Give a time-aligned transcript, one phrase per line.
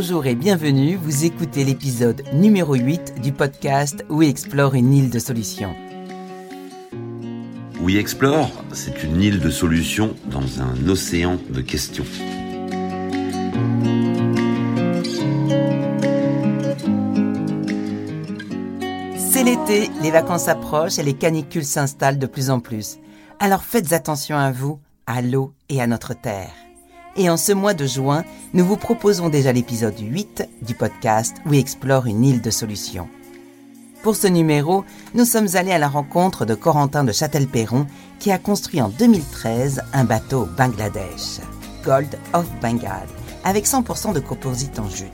[0.00, 5.18] Bonjour et bienvenue, vous écoutez l'épisode numéro 8 du podcast We Explore une île de
[5.18, 5.74] solutions.
[7.80, 12.04] We Explore, c'est une île de solutions dans un océan de questions.
[19.16, 22.98] C'est l'été, les vacances approchent et les canicules s'installent de plus en plus.
[23.40, 24.78] Alors faites attention à vous,
[25.08, 26.52] à l'eau et à notre terre.
[27.20, 31.52] Et en ce mois de juin, nous vous proposons déjà l'épisode 8 du podcast où
[31.52, 33.08] explore une île de solutions.
[34.04, 37.88] Pour ce numéro, nous sommes allés à la rencontre de Corentin de Châtel-Perron
[38.20, 41.40] qui a construit en 2013 un bateau au Bangladesh,
[41.84, 43.08] Gold of Bengal,
[43.42, 45.10] avec 100% de composite en jute.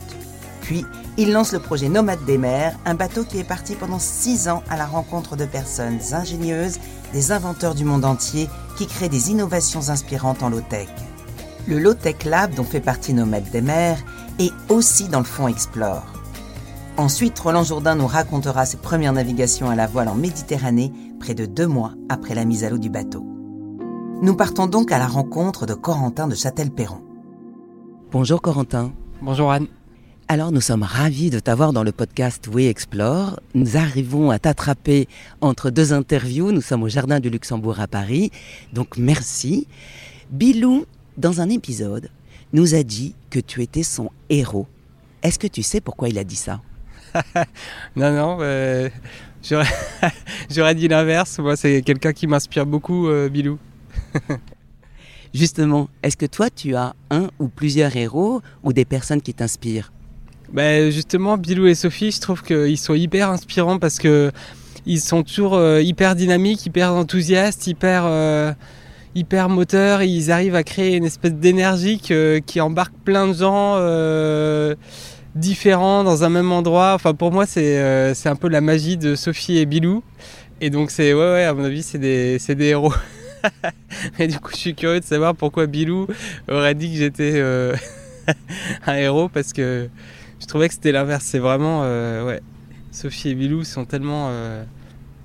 [0.60, 0.84] Puis,
[1.16, 4.62] il lance le projet Nomade des mers, un bateau qui est parti pendant 6 ans
[4.68, 6.80] à la rencontre de personnes ingénieuses,
[7.14, 10.88] des inventeurs du monde entier qui créent des innovations inspirantes en low-tech.
[11.66, 13.98] Le Low Tech Lab, dont fait partie nos maîtres des mers,
[14.38, 16.04] est aussi dans le fond Explore.
[16.98, 21.46] Ensuite, Roland Jourdain nous racontera ses premières navigations à la voile en Méditerranée, près de
[21.46, 23.24] deux mois après la mise à l'eau du bateau.
[24.20, 27.00] Nous partons donc à la rencontre de Corentin de Châtel-Perron.
[28.12, 28.92] Bonjour Corentin.
[29.22, 29.66] Bonjour Anne.
[30.28, 33.40] Alors nous sommes ravis de t'avoir dans le podcast We Explore.
[33.54, 35.08] Nous arrivons à t'attraper
[35.40, 36.52] entre deux interviews.
[36.52, 38.30] Nous sommes au Jardin du Luxembourg à Paris.
[38.72, 39.66] Donc merci.
[40.30, 40.84] Bilou
[41.16, 42.10] dans un épisode,
[42.52, 44.66] nous a dit que tu étais son héros.
[45.22, 46.60] Est-ce que tu sais pourquoi il a dit ça
[47.96, 48.88] Non, non, euh,
[50.50, 51.38] j'aurais dit l'inverse.
[51.38, 53.58] Moi, c'est quelqu'un qui m'inspire beaucoup, euh, Bilou.
[55.34, 59.92] Justement, est-ce que toi, tu as un ou plusieurs héros ou des personnes qui t'inspirent
[60.52, 64.30] ben Justement, Bilou et Sophie, je trouve qu'ils sont hyper inspirants parce que
[64.86, 68.04] ils sont toujours euh, hyper dynamiques, hyper enthousiastes, hyper
[69.14, 74.74] hyper moteur, ils arrivent à créer une espèce d'énergie qui embarque plein de gens euh,
[75.34, 76.92] différents dans un même endroit.
[76.94, 80.02] Enfin, pour moi, euh, c'est un peu la magie de Sophie et Bilou.
[80.60, 82.94] Et donc, c'est ouais, ouais, à mon avis, c'est des, des, héros.
[84.18, 86.06] Mais du coup, je suis curieux de savoir pourquoi Bilou
[86.48, 87.74] aurait dit que j'étais euh,
[88.86, 89.88] un héros parce que
[90.40, 91.24] je trouvais que c'était l'inverse.
[91.24, 92.40] C'est vraiment, ouais,
[92.90, 94.30] Sophie et Bilou sont tellement,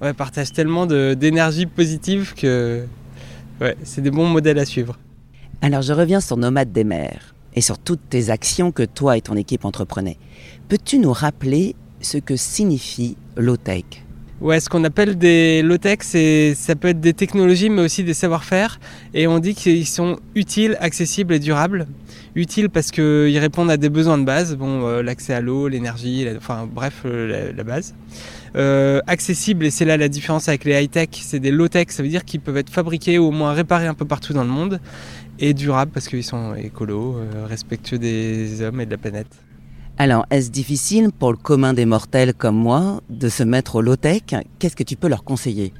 [0.01, 2.85] ouais, partagent tellement d'énergie positive que
[3.61, 4.97] Ouais, c'est des bons modèles à suivre.
[5.61, 9.21] Alors je reviens sur Nomade des mers et sur toutes tes actions que toi et
[9.21, 10.17] ton équipe entreprenaient.
[10.69, 13.83] Peux-tu nous rappeler ce que signifie low-tech
[14.41, 15.99] Ouais, ce qu'on appelle des low-tech,
[16.55, 18.79] ça peut être des technologies, mais aussi des savoir-faire.
[19.13, 21.87] Et on dit qu'ils sont utiles, accessibles et durables.
[22.35, 26.25] Utiles parce qu'ils répondent à des besoins de base, bon, euh, l'accès à l'eau, l'énergie,
[26.37, 27.95] enfin bref, euh, la, base.
[28.55, 32.09] Euh, accessible, et c'est là la différence avec les high-tech, c'est des low-tech, ça veut
[32.09, 34.79] dire qu'ils peuvent être fabriqués ou au moins réparés un peu partout dans le monde.
[35.39, 37.15] Et durables parce qu'ils sont écolos,
[37.47, 39.27] respectueux des hommes et de la planète.
[39.97, 44.21] Alors, est-ce difficile pour le commun des mortels comme moi de se mettre au low-tech?
[44.57, 45.73] Qu'est-ce que tu peux leur conseiller?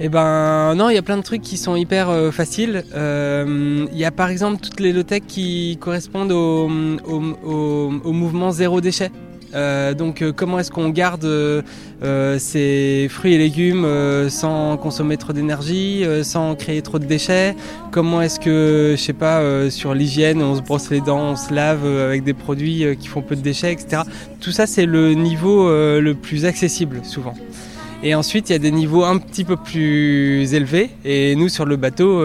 [0.00, 2.84] Eh ben non, il y a plein de trucs qui sont hyper euh, faciles.
[2.94, 8.82] Euh, il y a par exemple toutes les low-tech qui correspondent au, au mouvement zéro
[8.82, 9.10] déchet.
[9.56, 13.86] Euh, donc euh, comment est-ce qu'on garde euh, ces fruits et légumes
[14.28, 17.56] sans consommer trop d'énergie, sans créer trop de déchets?
[17.90, 21.52] Comment est-ce que, je sais pas, sur l'hygiène, on se brosse les dents, on se
[21.52, 24.02] lave avec des produits qui font peu de déchets, etc.
[24.40, 27.34] Tout ça, c'est le niveau le plus accessible souvent.
[28.02, 30.90] Et ensuite, il y a des niveaux un petit peu plus élevés.
[31.04, 32.22] Et nous, sur le bateau,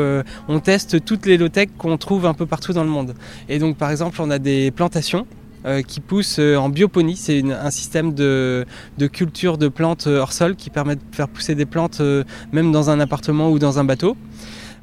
[0.50, 3.14] on teste toutes les low-tech qu'on trouve un peu partout dans le monde.
[3.48, 5.26] Et donc, par exemple, on a des plantations
[5.64, 7.16] euh, qui pousse euh, en bioponie.
[7.16, 8.66] C'est un système de,
[9.12, 12.02] culture de plantes euh, hors sol qui permet de faire pousser des plantes
[12.52, 14.18] même dans un appartement ou dans un bateau.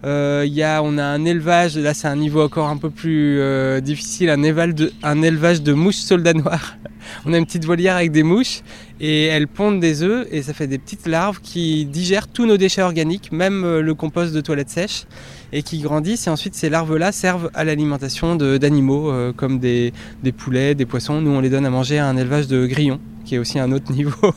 [0.03, 3.41] A, on a un élevage, là c'est un niveau encore un peu plus
[3.83, 6.77] difficile, un élevage, de, mouches soldats noirs.
[7.27, 8.61] on a une petite volière avec des mouches
[9.01, 12.57] et elles pondent des œufs et ça fait des petites larves qui digèrent tous nos
[12.57, 15.07] déchets organiques, même le compost de toilette sèche
[15.53, 16.27] et qui grandissent.
[16.27, 19.93] Et ensuite, ces larves-là servent à l'alimentation d'animaux euh, comme des,
[20.37, 21.21] poulets, des poissons.
[21.21, 23.73] Nous, on les donne à manger à un élevage de grillons, qui est aussi un
[23.73, 24.33] autre niveau.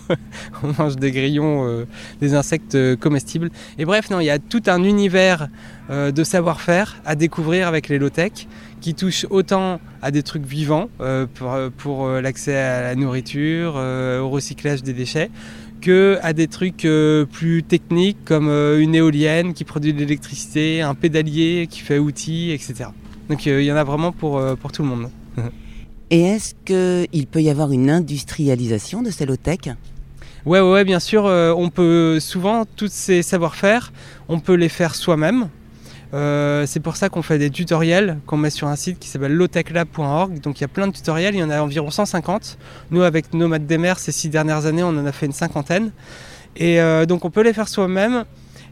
[0.64, 1.86] on mange des grillons, euh,
[2.20, 3.50] des insectes euh, comestibles.
[3.78, 5.48] Et bref, non, il y a tout un univers
[5.90, 8.48] de savoir-faire à découvrir avec les low-tech
[8.80, 10.88] qui touche autant à des trucs vivants
[11.78, 15.30] pour, l'accès à la nourriture, au recyclage des déchets,
[15.82, 20.82] que à des trucs euh, plus techniques comme euh, une éolienne qui produit de l'électricité,
[20.82, 22.90] un pédalier qui fait outils, etc.
[23.30, 24.40] Donc euh, il y en a vraiment pour
[24.72, 25.10] tout le monde.
[26.14, 29.60] Et est-ce qu'il peut y avoir une industrialisation de ces low-tech
[30.46, 31.24] Ouais, ouais, bien sûr.
[31.24, 33.94] on peut souvent, tous ces savoir-faire,
[34.28, 35.48] on peut les faire soi-même.
[36.14, 39.34] Euh, c'est pour ça qu'on fait des tutoriels qu'on met sur un site qui s'appelle
[39.34, 40.42] lowtechlab.org.
[40.42, 42.58] Donc il y a plein de tutoriels, il y en a environ 150.
[42.92, 45.92] Nous, avec Nomades des mers, ces six dernières années, on en a fait une cinquantaine.
[46.58, 48.26] Et donc on peut les faire soi-même.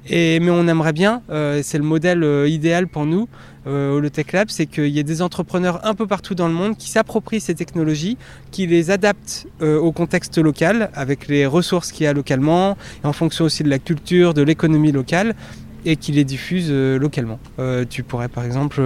[0.10, 1.22] Mais on aimerait bien,
[1.62, 3.30] c'est le modèle idéal pour nous,
[3.70, 6.54] euh, au Tech Lab, c'est qu'il y ait des entrepreneurs un peu partout dans le
[6.54, 8.18] monde qui s'approprient ces technologies,
[8.52, 13.08] qui les adaptent euh, au contexte local, avec les ressources qu'il y a localement, et
[13.08, 15.36] en fonction aussi de la culture, de l'économie locale
[15.86, 17.40] et qui les diffusent euh, localement.
[17.90, 18.82] tu pourrais par exemple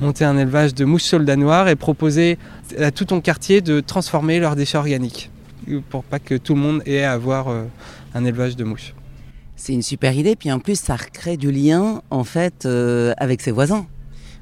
[0.00, 2.38] monter un élevage de mouches soldats noirs et proposer
[2.78, 5.30] à tout ton quartier de transformer leurs déchets organiques
[5.90, 7.48] pour pas que tout le monde ait à avoir
[8.14, 8.94] un élevage de mouches.
[9.56, 12.66] C'est une super idée, puis en plus ça recrée du lien en fait
[13.18, 13.86] avec ses voisins.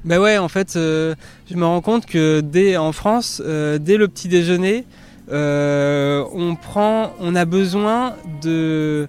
[0.05, 1.15] Ben ouais, en fait, euh,
[1.49, 4.85] je me rends compte que dès en France, euh, dès le petit déjeuner,
[5.31, 9.07] euh, on prend, on a besoin de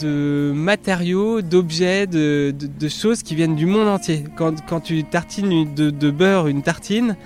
[0.00, 2.54] de matériaux, d'objets, de,
[2.88, 4.24] choses qui viennent du monde entier.
[4.34, 7.16] Quand, tu tartines de beurre une tartine,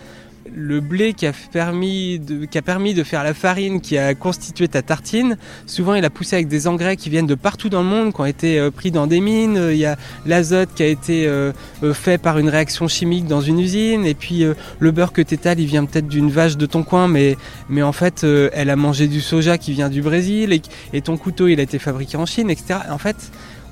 [0.53, 4.15] le blé qui a, permis de, qui a permis de faire la farine qui a
[4.15, 5.37] constitué ta tartine,
[5.67, 8.21] souvent il a poussé avec des engrais qui viennent de partout dans le monde, qui
[8.21, 9.69] ont été euh, pris dans des mines.
[9.71, 9.97] Il y a
[10.27, 11.53] l'azote qui a été euh,
[11.83, 14.05] euh, fait par une réaction chimique dans une usine.
[14.07, 14.45] Et puis
[14.79, 17.37] le beurre que t'étales, il vient peut-être d'une vache de ton coin, mais,
[17.69, 20.53] mais en fait, elle a mangé du soja qui vient du Brésil.
[20.53, 20.63] Et,
[20.93, 22.81] et, ton couteau, il a été fabriqué en Chine, etc.
[22.91, 23.17] En fait,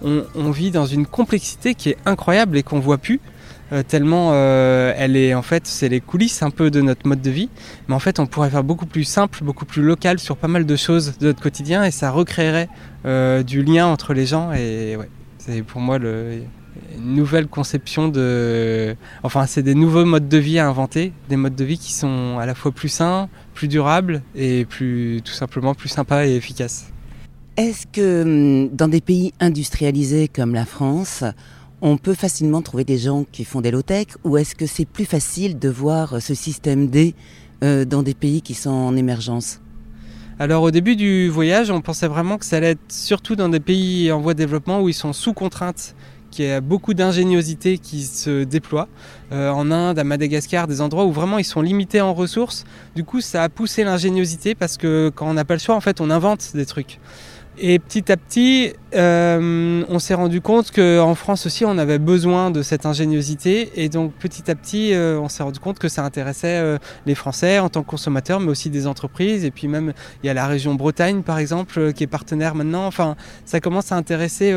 [0.03, 3.21] on, on vit dans une complexité qui est incroyable et qu'on voit plus.
[3.73, 7.23] Euh, tellement euh, elle est en fait c'est les coulisses un peu de notre mode
[7.23, 7.49] de vie.
[7.89, 10.67] Mais en fait on pourrait faire beaucoup plus simple beaucoup plus local sur pas mal
[10.67, 12.69] de choses de notre quotidien et ça recréerait
[13.07, 15.09] euh, du lien entre les gens et ouais
[15.39, 16.43] c'est pour moi le,
[16.97, 21.57] une nouvelle conception de enfin c'est des nouveaux modes de vie à inventer des modes
[21.57, 25.75] de vie qui sont à la fois plus sains plus durables et plus tout simplement
[25.75, 26.93] plus sympas et efficaces.
[27.57, 31.25] Est-ce que hum, dans des pays industrialisés comme la France
[31.83, 35.05] on peut facilement trouver des gens qui font des low-tech ou est-ce que c'est plus
[35.05, 37.15] facile de voir ce système D
[37.65, 39.61] euh, dans des pays qui sont en émergence?
[40.39, 43.61] Alors au début du voyage, on pensait vraiment que ça allait être surtout dans des
[43.61, 45.97] pays en voie de développement où ils sont sous contrainte,
[46.31, 48.89] qu'il y a beaucoup d'ingéniosité qui se déploie.
[49.33, 52.65] Euh, en Inde, à Madagascar, des endroits où vraiment ils sont limités en ressources.
[52.95, 55.81] Du coup, ça a poussé l'ingéniosité parce que quand on n'a pas le choix, en
[55.81, 56.99] fait, on invente des trucs.
[57.59, 62.51] Et petit à petit, euh, on s'est rendu compte qu'en France aussi, on avait besoin
[62.51, 63.71] de cette ingéniosité.
[63.77, 67.15] Et donc, petit à petit, euh, on s'est rendu compte que ça intéressait euh, les
[67.15, 69.45] Français en tant que consommateurs, mais aussi des entreprises.
[69.45, 72.87] Et puis même, il y a la région Bretagne, par exemple, qui est partenaire maintenant.
[72.87, 74.53] Enfin, ça commence à intéresser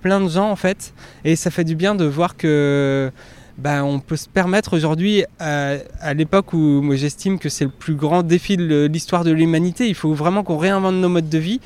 [0.00, 0.94] plein de gens, en fait.
[1.24, 3.10] Et ça fait du bien de voir que...
[3.58, 7.72] Ben, on peut se permettre aujourd'hui, à, à l'époque où moi j'estime que c'est le
[7.72, 11.38] plus grand défi de l'histoire de l'humanité, il faut vraiment qu'on réinvente nos modes de
[11.38, 11.60] vie.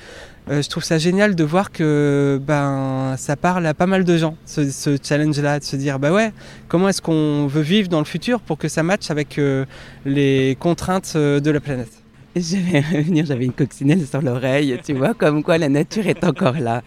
[0.50, 4.16] Euh, je trouve ça génial de voir que ben, ça parle à pas mal de
[4.16, 6.32] gens, ce, challenge-là, de se dire bah ouais,
[6.68, 9.64] comment est-ce qu'on veut vivre dans le futur pour que ça matche avec euh,
[10.04, 11.92] les contraintes euh, de la planète?
[12.36, 16.24] Je vais revenir, j'avais une coccinelle sur l'oreille, tu vois, comme quoi la nature est
[16.24, 16.82] encore là.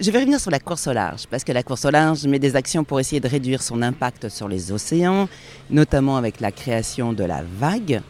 [0.00, 2.40] Je vais revenir sur la course au large, parce que la course au large met
[2.40, 5.28] des actions pour essayer de réduire son impact sur les océans,
[5.70, 8.02] notamment avec la création de la vague,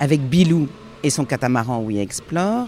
[0.00, 0.68] avec Bilou
[1.04, 2.66] et son catamaran We Explore,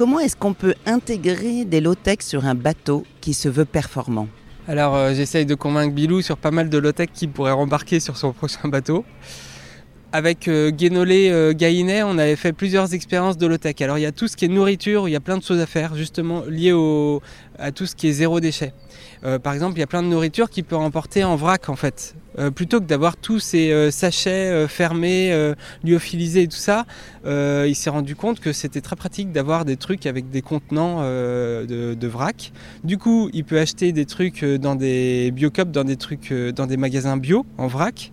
[0.00, 4.28] Comment est-ce qu'on peut intégrer des low-tech sur un bateau qui se veut performant
[4.66, 8.16] Alors euh, j'essaye de convaincre Bilou sur pas mal de low-tech qui pourrait rembarquer sur
[8.16, 9.04] son prochain bateau.
[10.12, 13.74] Avec euh, Guénolé euh, Gaïnet, on avait fait plusieurs expériences de low-tech.
[13.82, 15.60] Alors il y a tout ce qui est nourriture, il y a plein de choses
[15.60, 16.72] à faire justement liées
[17.58, 18.72] à tout ce qui est zéro déchet.
[19.24, 21.76] Euh, par exemple, il y a plein de nourriture qui peut emporter en vrac en
[21.76, 22.14] fait.
[22.38, 26.86] Euh, plutôt que d'avoir tous ces euh, sachets fermés, lyophilisés et tout ça,
[27.24, 32.06] il s'est rendu compte que c'était très pratique d'avoir des trucs avec des contenants de,
[32.06, 32.52] vrac.
[32.84, 36.76] Du coup, il peut acheter des trucs dans des biocups, dans des trucs, dans des
[36.76, 38.12] magasins bio en vrac.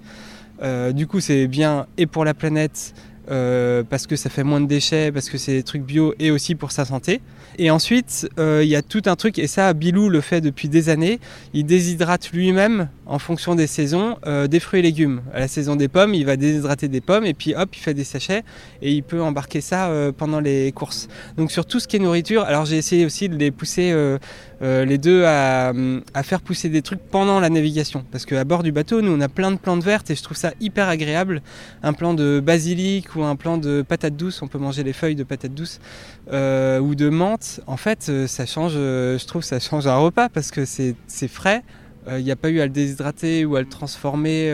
[0.93, 2.93] du coup, c'est bien et pour la planète.
[3.27, 6.55] Parce que ça fait moins de déchets, parce que c'est des trucs bio et aussi
[6.55, 7.21] pour sa santé.
[7.57, 10.69] Et ensuite, euh, il y a tout un truc, et ça, Bilou le fait depuis
[10.69, 11.19] des années.
[11.53, 15.21] Il déshydrate lui-même, en fonction des saisons, euh, des fruits et légumes.
[15.33, 17.93] À la saison des pommes, il va déshydrater des pommes, et puis hop, il fait
[17.93, 18.43] des sachets,
[18.81, 21.07] et il peut embarquer ça euh, pendant les courses.
[21.37, 23.95] Donc sur tout ce qui est nourriture, alors j'ai essayé aussi de les pousser
[24.61, 25.73] les deux à,
[26.23, 28.03] faire pousser des trucs pendant la navigation.
[28.11, 30.37] Parce qu'à bord du bateau, nous, on a plein de plantes vertes, et je trouve
[30.37, 31.41] ça hyper agréable.
[31.83, 35.15] Un plant de basilic ou un plant de patate douce, on peut manger les feuilles
[35.15, 35.79] de patate douce,
[36.27, 40.29] ou de menthe en fait, euh, ça change, euh, je trouve, ça change un repas
[40.29, 40.95] parce que c'est
[41.27, 41.63] frais.
[42.07, 44.53] Il euh, n'y a pas eu à le déshydrater ou à le transformer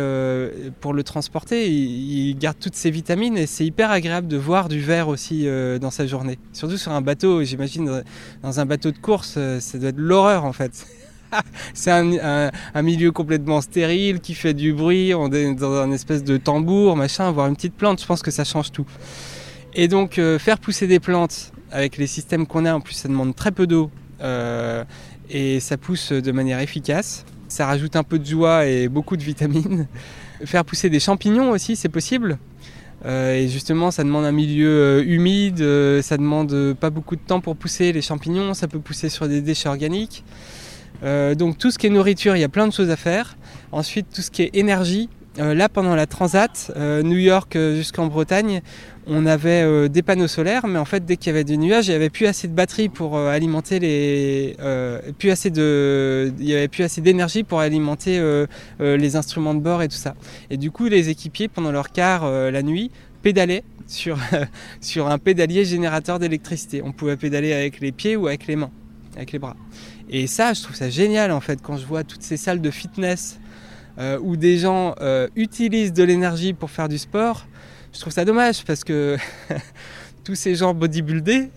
[0.81, 1.69] pour le transporter.
[1.69, 5.47] Il, garde toutes ses vitamines et c'est hyper agréable de voir du verre aussi
[5.79, 6.39] dans sa journée.
[6.51, 8.03] Surtout sur un bateau, j'imagine,
[8.41, 10.85] dans un bateau de course, ça doit être l'horreur en fait.
[11.73, 16.37] c'est un, milieu complètement stérile qui fait du bruit, on est dans un espèce de
[16.37, 18.85] tambour, machin, avoir une petite plante, je pense que ça change tout.
[19.73, 23.09] Et donc euh, faire pousser des plantes avec les systèmes qu'on a, en plus ça
[23.09, 23.89] demande très peu d'eau
[24.21, 24.83] euh,
[25.29, 27.25] et ça pousse de manière efficace.
[27.47, 29.87] Ça rajoute un peu de joie et beaucoup de vitamines.
[30.45, 32.37] Faire pousser des champignons aussi, c'est possible.
[33.05, 35.59] Euh, et justement, ça demande un milieu humide,
[36.01, 39.41] ça demande pas beaucoup de temps pour pousser les champignons, ça peut pousser sur des
[39.41, 40.23] déchets organiques.
[41.03, 43.37] donc tout ce qui est nourriture, il y a plein de choses à faire.
[43.71, 48.61] Ensuite, tout ce qui est énergie, là pendant la transat, New York jusqu'en Bretagne,
[49.05, 51.87] on avait euh, des panneaux solaires, mais en fait, dès qu'il y avait du nuage,
[51.87, 56.67] il n'y avait plus assez de batterie pour euh, alimenter les, euh, il y avait
[56.67, 58.21] plus assez d'énergie pour alimenter
[58.79, 60.15] les instruments de bord et tout ça.
[60.49, 64.17] Et du coup, les équipiers pendant leur quart la nuit pédalaient sur
[64.81, 66.81] sur un pédalier générateur d'électricité.
[66.83, 68.71] On pouvait pédaler avec les pieds ou avec les mains,
[69.15, 69.55] avec les bras.
[70.09, 72.71] Et ça, je trouve ça génial en fait quand je vois toutes ces salles de
[72.71, 73.39] fitness
[74.21, 74.95] où des gens
[75.35, 77.45] utilisent de l'énergie pour faire du sport
[77.93, 79.17] je trouve ça dommage parce que
[80.23, 81.49] tous ces gens bodybuildés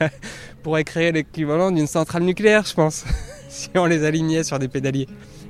[0.62, 3.04] pourraient créer l'équivalent d'une centrale nucléaire, je pense,
[3.48, 5.06] si on les alignait sur des pédaliers.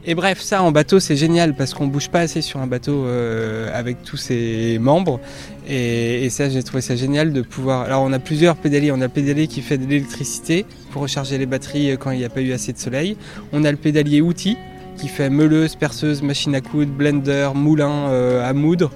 [0.08, 3.06] Et bref, ça en bateau c'est génial parce qu'on bouge pas assez sur un bateau
[3.06, 5.20] euh, avec tous ses membres.
[5.68, 7.82] Et, ça, j'ai trouvé ça génial de pouvoir.
[7.82, 8.92] Alors, on a plusieurs pédaliers.
[8.92, 12.24] On a le pédalier qui fait de l'électricité pour recharger les batteries quand il n'y
[12.24, 13.16] a pas eu assez de soleil.
[13.52, 14.56] On a le pédalier outil
[14.96, 18.90] qui fait meuleuse, perceuse, machine à coudre, blender, moulin euh, à moudre.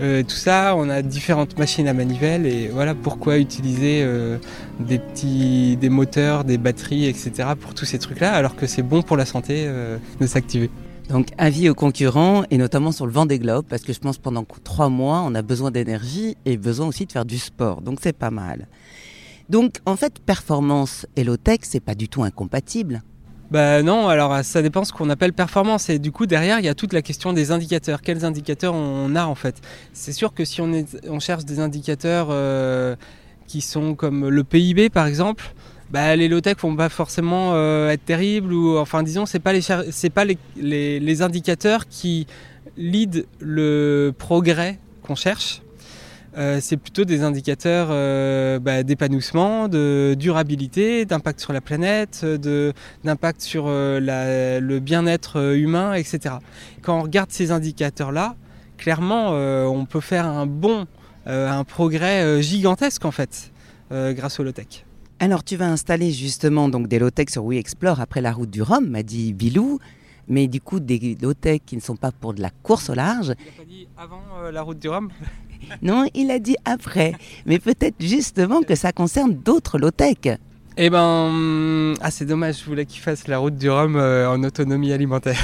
[0.00, 4.38] Euh, tout ça, on a différentes machines à manivelle et voilà pourquoi utiliser euh,
[4.80, 7.50] des petits des moteurs, des batteries, etc.
[7.60, 9.68] pour tous ces trucs-là, alors que c'est bon pour la santé
[10.20, 10.70] de s'activer.
[11.08, 14.16] Donc avis aux concurrents et notamment sur le vent des globes parce que je pense
[14.16, 17.98] pendant trois mois on a besoin d'énergie et besoin aussi de faire du sport, donc
[18.02, 18.66] c'est pas mal.
[19.50, 23.02] Donc en fait performance et low-tech c'est pas du tout incompatible.
[23.50, 25.88] Bah non, alors ça dépend ce qu'on appelle performance.
[25.90, 28.02] Et du coup, derrière, il y a toute la question des indicateurs.
[28.02, 29.56] Quels indicateurs on a en fait?
[29.92, 32.96] C'est sûr que si on, cherche des indicateurs euh,
[33.46, 35.52] qui sont comme le PIB par exemple,
[35.90, 38.52] bah, les low-tech vont pas forcément euh, être terribles.
[38.52, 39.62] Ou enfin, disons, c'est pas les,
[40.10, 40.38] pas les,
[41.00, 42.26] les indicateurs qui
[42.76, 45.60] lead le progrès qu'on cherche.
[46.36, 52.24] Euh, c'est plutôt des indicateurs euh, bah, d'épanouissement, de durabilité, d'impact sur la planète,
[53.04, 56.36] d'impact sur euh, le bien-être humain, etc.
[56.82, 58.34] Quand on regarde ces indicateurs-là,
[58.78, 60.86] clairement, on peut faire un bon,
[61.26, 63.52] un progrès gigantesque en fait,
[63.90, 64.84] grâce au low-tech.
[65.20, 68.88] Alors tu vas installer justement donc des low-tech sur WeExplore après la route du Rhum,
[68.88, 69.78] m'a dit Bilou
[70.28, 73.34] mais du coup des low-tech qui ne sont pas pour de la course au large.
[73.38, 75.10] Il n'a pas dit avant la route du Rhum?
[75.80, 77.14] Non, il a dit après.
[77.46, 80.38] Mais peut-être justement que ça concerne d'autres low-tech.
[80.76, 84.28] Eh ben, hum, ah c'est dommage, je voulais qu'il fasse la route du Rhum euh,
[84.28, 85.38] en autonomie alimentaire.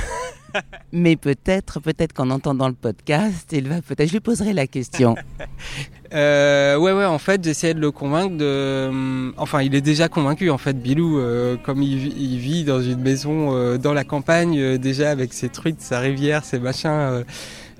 [0.92, 4.08] Mais peut-être, peut-être qu'en entendant le podcast, il va peut-être.
[4.08, 5.14] Je lui poserai la question.
[6.12, 7.04] euh, ouais, ouais.
[7.04, 8.88] En fait, j'essayais de le convaincre de.
[8.88, 10.50] Hum, enfin, il est déjà convaincu.
[10.50, 15.10] En fait, Bilou, euh, comme il, vit dans une maison euh, dans la campagne, déjà
[15.10, 17.24] avec ses trucs, sa rivière, ses machins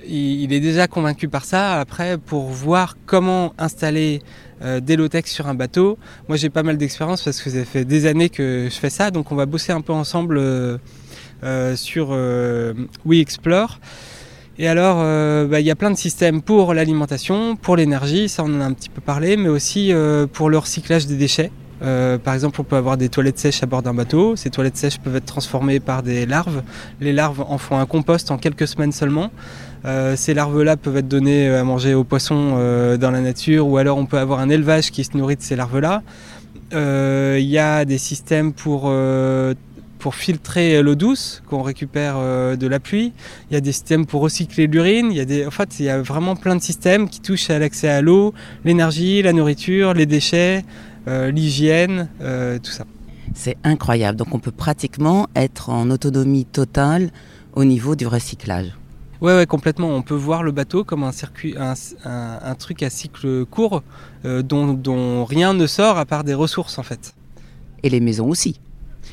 [0.09, 1.81] il, est déjà convaincu par ça.
[1.81, 4.23] Après, pour voir comment installer
[4.63, 7.85] euh, des low-tech sur un bateau, moi j'ai pas mal d'expérience parce que ça fait
[7.85, 10.79] des années que je fais ça, donc on va bosser un peu ensemble euh,
[11.43, 12.11] euh, sur
[13.05, 13.81] We Explore.
[14.59, 14.97] Et alors,
[15.49, 18.65] bah, il y a plein de systèmes pour l'alimentation, pour l'énergie, ça on en a
[18.65, 19.91] un petit peu parlé, mais aussi
[20.35, 21.51] pour le recyclage des déchets.
[21.81, 24.37] par exemple, on peut avoir des toilettes sèches à bord d'un bateau.
[24.37, 26.63] Ces toilettes sèches peuvent être transformées par des larves.
[27.01, 29.31] Les larves en font un compost en quelques semaines seulement.
[29.85, 33.79] Euh, ces larves-là peuvent être données à manger aux poissons euh, dans la nature ou
[33.79, 36.03] alors on peut avoir un élevage qui se nourrit de ces larves-là.
[36.73, 38.93] Euh, il y a des systèmes pour,
[40.01, 43.13] pour filtrer l'eau douce qu'on récupère de la pluie.
[43.51, 45.09] Il y a des systèmes pour recycler l'urine.
[45.13, 47.51] Il y a des, en fait, il y a vraiment plein de systèmes qui touchent
[47.51, 50.65] à l'accès à l'eau, l'énergie, la nourriture, les déchets,
[51.07, 52.87] l'hygiène, tout ça.
[53.35, 54.19] C'est incroyable.
[54.19, 57.11] Donc on peut pratiquement être en autonomie totale
[57.55, 58.75] au niveau du recyclage.
[59.21, 59.89] Ouais, ouais, complètement.
[59.89, 63.83] On peut voir le bateau comme un circuit, un, truc à cycle court
[64.25, 67.15] euh, dont, rien ne sort à part des ressources en fait.
[67.83, 68.61] Et les maisons aussi.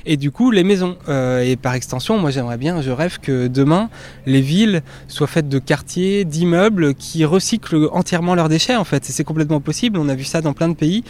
[0.09, 0.95] Et du coup, les maisons.
[1.09, 3.89] Euh, et par extension, moi j'aimerais bien, je rêve que demain,
[4.25, 9.03] les villes soient faites de quartiers, d'immeubles qui recyclent entièrement leurs déchets en fait.
[9.03, 9.99] C'est complètement possible.
[9.99, 11.03] On a vu ça dans plein de pays.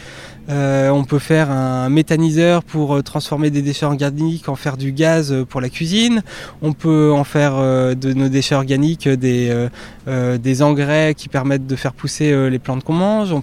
[0.50, 4.94] Euh, on peut faire un méthaniseur pour euh, transformer des déchets organiques en faire du
[4.94, 6.24] gaz euh, pour la cuisine.
[6.62, 12.50] On peut en faire de nos déchets organiques des, engrais qui permettent de faire pousser
[12.50, 13.34] les plantes qu'on mange.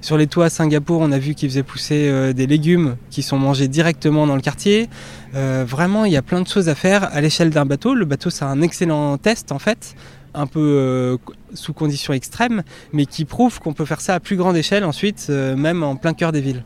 [0.00, 3.38] Sur les toits à Singapour, on a vu qu'ils faisaient pousser des légumes qui sont
[3.38, 4.88] mangés directement dans le quartier.
[5.32, 7.94] vraiment, il y a plein de choses à faire à l'échelle d'un bateau.
[7.94, 9.94] Le bateau, c'est un excellent test en fait
[10.34, 11.18] un peu
[11.54, 12.62] sous conditions extrêmes,
[12.92, 15.96] mais qui prouve qu'on peut faire ça à plus grande échelle ensuite, euh, même en
[15.96, 16.64] plein cœur des villes.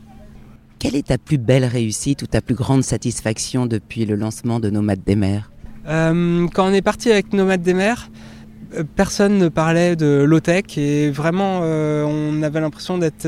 [0.79, 4.69] Quelle est ta plus belle réussite ou ta plus grande satisfaction depuis le lancement de
[4.69, 5.51] Nomades des mers?
[5.87, 8.09] Euh, Quand on est parti avec Nomades des mers,
[8.75, 13.27] euh, personne ne parlait de low-tech et vraiment on avait l'impression d'être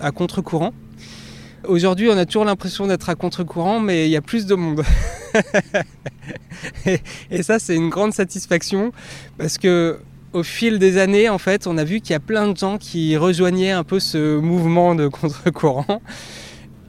[0.00, 0.72] à, contre-courant.
[1.66, 4.82] Aujourd'hui, on a toujours l'impression d'être à contre-courant, mais il y a plus de monde.
[7.30, 8.92] et, ça, c'est une grande satisfaction
[9.38, 9.98] parce que
[10.32, 12.78] au fil des années, en fait, on a vu qu'il y a plein de gens
[12.78, 16.02] qui rejoignaient un peu ce mouvement de contre-courant.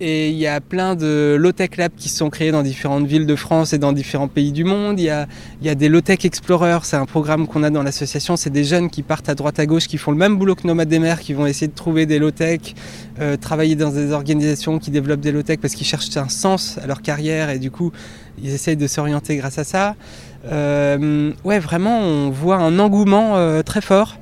[0.06, 3.38] Et il y a plein de low-tech labs qui sont créés dans différentes villes de
[3.38, 5.00] France et dans différents pays du monde.
[5.00, 5.10] Il y
[5.70, 8.36] a, des low-tech explorers, c'est un programme qu'on a dans l'association.
[8.36, 10.68] C'est des jeunes qui partent à droite à gauche, qui font le même boulot que
[10.68, 12.60] Nomades des mers, qui vont essayer de trouver des low-tech,
[13.22, 16.86] euh, travailler dans des organisations qui développent des low-tech parce qu'ils cherchent un sens à
[16.86, 17.94] leur carrière et du coup,
[18.44, 19.96] ils essayent de s'orienter grâce à ça.
[20.52, 24.18] Euh, ouais, vraiment, on voit un engouement euh, très fort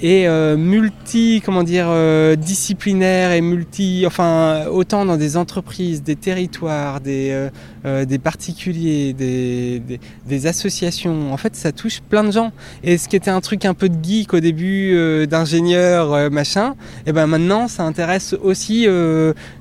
[0.00, 6.16] et euh, multi comment dire euh, disciplinaire et multi enfin autant dans des entreprises, des
[6.16, 7.48] territoires, des,
[7.84, 9.82] euh, des particuliers, des,
[10.26, 11.32] des, associations.
[11.32, 12.52] En fait, ça touche plein de gens.
[12.84, 16.74] Et ce qui était un truc un peu de geek au début, d'ingénieur machin,
[17.06, 18.86] et ben maintenant ça intéresse aussi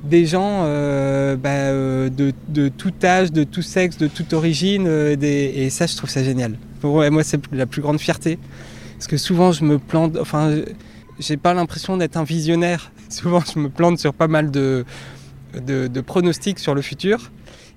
[0.03, 4.87] des gens bah, de, de, tout âge, de tout sexe, de toute origine.
[4.87, 6.53] et ça, je trouve ça génial.
[6.79, 8.37] Pour moi, c'est la plus grande fierté.
[8.97, 10.51] Parce que souvent, je me plante, enfin,
[11.19, 12.91] j'ai pas l'impression d'être un visionnaire.
[13.09, 14.83] Souvent, je me plante sur pas mal de,
[15.53, 17.31] de, pronostics sur le futur.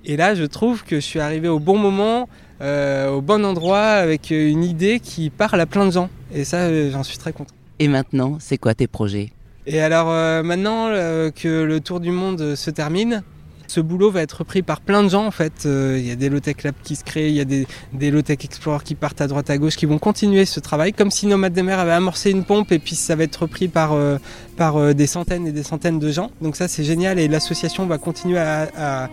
[0.04, 2.28] Et là, je trouve que je suis arrivé au bon moment,
[2.62, 6.08] euh, au bon endroit, avec une idée qui parle à plein de gens.
[6.32, 7.54] Et ça, euh, j'en suis très content.
[7.78, 9.30] Et maintenant, c'est quoi tes projets?
[9.66, 13.22] Et alors, euh, maintenant que le tour du monde se termine,
[13.70, 15.64] ce boulot va être repris par plein de gens en fait.
[15.64, 18.10] Euh, il y a des low-tech labs qui se créent, il y a des, des
[18.10, 21.28] low-tech explorers qui partent à droite à gauche, qui vont continuer ce travail, comme si
[21.28, 24.18] Nomade des mers avait amorcé une pompe et puis ça va être repris par, euh,
[24.60, 26.32] euh, des centaines et des centaines de gens.
[26.42, 29.08] Donc ça c'est génial et l'association va continuer à,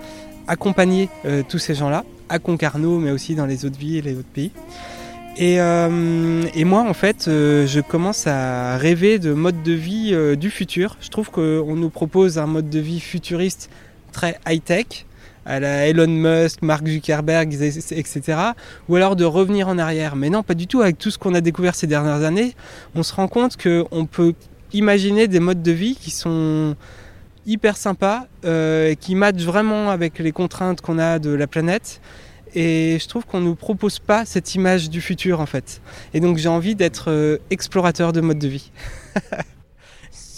[0.49, 1.09] accompagner
[1.49, 4.51] tous ces gens-là, à Concarneau mais aussi dans les autres villes et les autres pays.
[5.35, 10.95] Et, et, moi, en fait, je commence à rêver de mode de vie du futur.
[11.01, 13.69] Je trouve qu'on nous propose un mode de vie futuriste
[14.11, 15.05] très high-tech,
[15.45, 18.21] à la Elon Musk, Mark Zuckerberg, etc.
[18.89, 20.15] Ou alors de revenir en arrière.
[20.15, 20.81] Mais non, pas du tout.
[20.81, 22.53] Avec tout ce qu'on a découvert ces dernières années,
[22.95, 24.33] on se rend compte qu'on peut
[24.73, 26.75] imaginer des modes de vie qui sont
[27.45, 32.01] hyper sympas, euh, qui matchent vraiment avec les contraintes qu'on a de la planète.
[32.53, 35.81] Et je trouve qu'on ne nous propose pas cette image du futur en fait.
[36.13, 38.71] Et donc j'ai envie d'être euh, explorateur de mode de vie.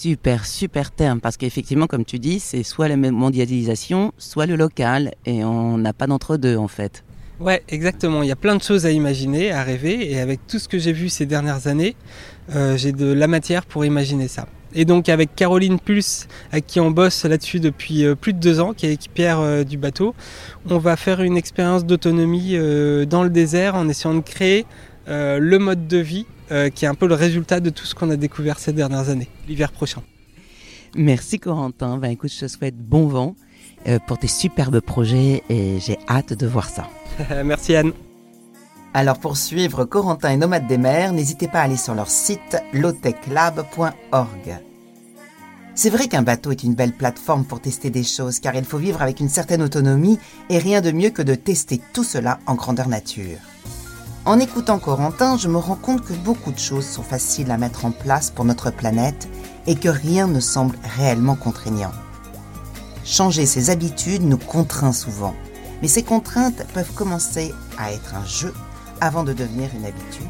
[0.01, 5.11] Super, super terme, parce qu'effectivement, comme tu dis, c'est soit la mondialisation, soit le local,
[5.25, 7.03] et on n'a pas d'entre-deux en fait.
[7.41, 8.23] Ouais, exactement.
[8.23, 10.79] Il y a plein de choses à imaginer, à rêver, et avec tout ce que
[10.79, 11.97] j'ai vu ces dernières années,
[12.55, 14.47] euh, j'ai de la matière pour imaginer ça.
[14.73, 18.61] Et donc avec Caroline Pulse, avec qui on bosse là-dessus depuis euh, plus de deux
[18.61, 20.15] ans, qui est équipière euh, du bateau,
[20.69, 22.57] on va faire une expérience d'autonomie
[23.05, 24.65] dans le désert en essayant de créer
[25.09, 28.09] le mode de vie euh, qui est un peu le résultat de tout ce qu'on
[28.09, 30.01] a découvert ces dernières années, l'hiver prochain.
[30.95, 31.97] Merci Corentin.
[31.97, 33.35] Ben, écoute, je te souhaite bon vent
[33.87, 36.89] euh, pour tes superbes projets et j'ai hâte de voir ça.
[37.45, 37.91] Merci Anne.
[38.95, 42.57] Alors pour suivre Corentin et Nomades des mers, n'hésitez pas à aller sur leur site
[42.73, 44.59] lowtechlab.org.
[45.75, 48.79] C'est vrai qu'un bateau est une belle plateforme pour tester des choses car il faut
[48.79, 50.17] vivre avec une certaine autonomie
[50.49, 53.37] et rien de mieux que de tester tout cela en grandeur nature.
[54.25, 57.85] En écoutant Corentin, je me rends compte que beaucoup de choses sont faciles à mettre
[57.85, 59.29] en place pour notre planète
[59.65, 61.91] et que rien ne semble réellement contraignant.
[63.05, 65.33] Changer ses habitudes nous contraint souvent,
[65.81, 68.53] mais ces contraintes peuvent commencer à être un jeu
[69.01, 70.27] avant de devenir une habitude,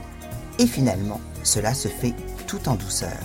[0.60, 2.14] et finalement, cela se fait
[2.48, 3.18] tout en douceur.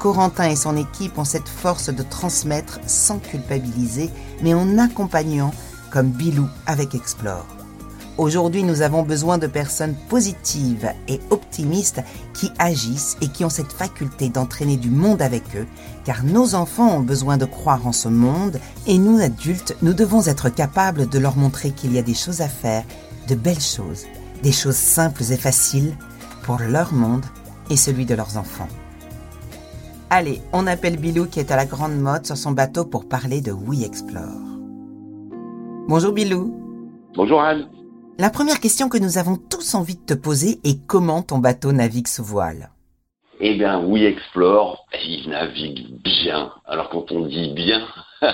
[0.00, 4.10] Corentin et son équipe ont cette force de transmettre sans culpabiliser,
[4.42, 5.52] mais en accompagnant
[5.90, 7.57] comme Bilou avec Explore.
[8.18, 12.02] Aujourd'hui, nous avons besoin de personnes positives et optimistes
[12.34, 15.68] qui agissent et qui ont cette faculté d'entraîner du monde avec eux,
[16.04, 20.26] car nos enfants ont besoin de croire en ce monde et nous, adultes, nous devons
[20.26, 22.82] être capables de leur montrer qu'il y a des choses à faire,
[23.28, 24.04] de belles choses,
[24.42, 25.96] des choses simples et faciles
[26.42, 27.24] pour leur monde
[27.70, 28.68] et celui de leurs enfants.
[30.10, 33.40] Allez, on appelle Bilou qui est à la grande mode sur son bateau pour parler
[33.40, 34.24] de We Explore.
[35.86, 36.52] Bonjour Bilou.
[37.14, 37.68] Bonjour Anne.
[38.20, 41.70] La première question que nous avons tous envie de te poser est comment ton bateau
[41.70, 42.70] navigue sous voile?
[43.38, 46.50] Eh bien, We Explore, il navigue bien.
[46.66, 47.86] Alors quand on dit bien,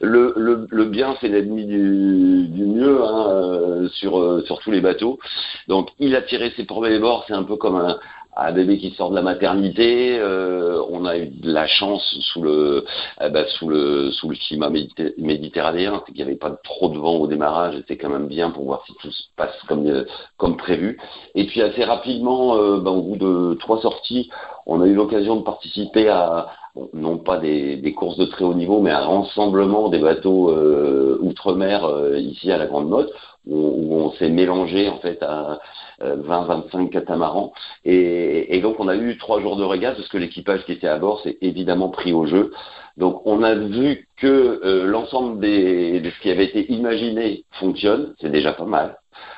[0.00, 5.20] le, bien c'est l'ennemi du, du, mieux hein, euh, sur, euh, sur tous les bateaux.
[5.68, 8.00] Donc il a tiré ses premiers bords, c'est un peu comme un,
[8.36, 10.18] un bébé qui sort de la maternité.
[10.18, 12.84] Euh, on a eu de la chance sous le,
[13.20, 16.98] eh ben, sous le, sous le climat méditerranéen, c'est qu'il n'y avait pas trop de
[16.98, 17.74] vent au démarrage.
[17.78, 20.04] C'était quand même bien pour voir si tout se passe comme, euh,
[20.36, 20.98] comme prévu.
[21.34, 24.30] Et puis assez rapidement, euh, ben, au bout de trois sorties,
[24.66, 26.48] on a eu l'occasion de participer à,
[26.94, 31.18] non pas des, des, courses de très haut niveau, mais un rassemblement des bateaux euh,
[31.20, 33.10] outre-mer ici à la Grande Motte,
[33.46, 35.58] où, on s'est mélangé en fait à
[36.00, 37.52] 20-25 catamarans.
[37.84, 40.98] Et, donc on a eu trois jours de régate parce que l'équipage qui était à
[40.98, 42.52] bord s'est évidemment pris au jeu.
[42.96, 44.26] Donc on a vu que
[44.64, 48.96] euh, l'ensemble de ce qui avait été imaginé fonctionne, c'est déjà pas mal.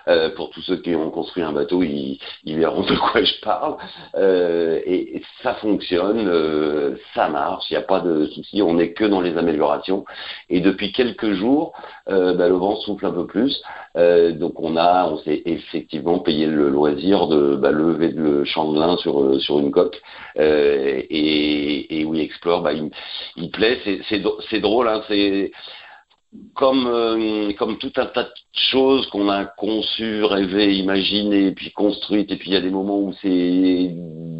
[0.08, 3.40] Euh, pour tous ceux qui ont construit un bateau, ils, ils verront de quoi je
[3.42, 3.76] parle.
[4.16, 8.92] Euh, et, ça fonctionne, euh, ça marche, il n'y a pas de souci, on n'est
[8.92, 10.04] que dans les améliorations.
[10.50, 11.72] Et depuis quelques jours,
[12.08, 13.60] euh, bah, le vent souffle un peu plus.
[13.96, 18.96] Euh, donc on a, on s'est effectivement payé le loisir de bah, lever le chandelin
[18.96, 20.00] sur sur une coque.
[20.36, 22.90] et, et oui, Explore, bah, il,
[23.36, 25.50] il plaît, c'est drôle, hein, c'est
[26.54, 32.30] comme, euh, comme tout un tas de choses qu'on a conçues, rêvées, imaginées, puis construites,
[32.30, 33.90] et puis il y a des moments où c'est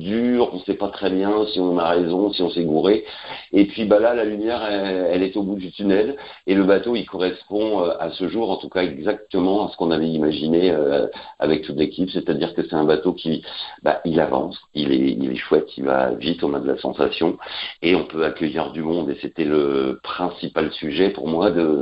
[0.03, 3.05] dur, on ne sait pas très bien si on a raison, si on s'est gouré.
[3.53, 6.65] Et puis bah là, la lumière, elle, elle, est au bout du tunnel, et le
[6.65, 10.09] bateau, il correspond euh, à ce jour, en tout cas exactement à ce qu'on avait
[10.09, 11.07] imaginé euh,
[11.39, 13.45] avec toute l'équipe, c'est-à-dire que c'est un bateau qui,
[13.83, 16.79] bah, il avance, il est, il est chouette, il va vite, on a de la
[16.79, 17.37] sensation,
[17.83, 21.82] et on peut accueillir du monde, et c'était le principal sujet pour moi de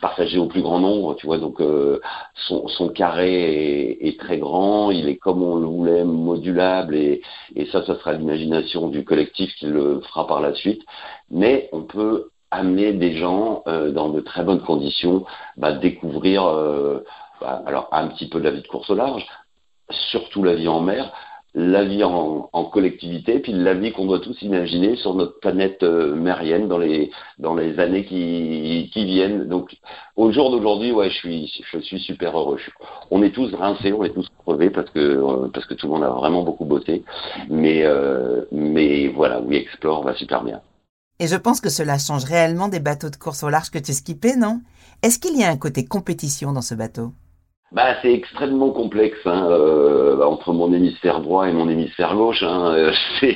[0.00, 1.38] partager au plus grand nombre, tu vois.
[1.38, 2.00] Donc euh,
[2.46, 7.22] son, carré est, très grand, il est comme on le voulait, modulable, et,
[7.72, 10.82] ça, ça sera l'imagination du collectif qui le fera par la suite.
[11.30, 15.24] Mais on peut amener des gens euh, dans de très bonnes conditions,
[15.56, 17.04] bah, découvrir euh,
[17.40, 19.26] bah, alors un petit peu de la vie de course au large,
[20.10, 21.12] surtout la vie en mer,
[21.54, 26.14] la vie en, collectivité, puis la vie qu'on doit tous imaginer sur notre planète euh,
[26.68, 29.48] dans les dans les années qui, qui viennent.
[29.48, 29.74] Donc
[30.16, 32.58] au jour d'aujourd'hui, ouais, je suis je suis super heureux.
[33.10, 35.92] On est tous rincés, on est tous crevés parce que euh, parce que tout le
[35.92, 37.02] monde a vraiment beaucoup bossé.
[37.48, 40.60] Mais euh, mais voilà, oui, Explore va super bien.
[41.20, 43.92] Et je pense que cela change réellement des bateaux de course au large que tu
[43.92, 44.60] skippais, non?
[45.02, 47.12] Est-ce qu'il y a un côté compétition dans ce bateau?
[47.70, 52.42] Bah, c'est extrêmement complexe hein, euh, entre mon hémisphère droit et mon hémisphère gauche.
[52.42, 52.92] Hein,